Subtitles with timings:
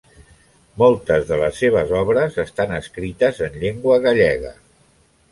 [0.83, 4.55] Moltes de les seves obres estan escrites en llengua gallega.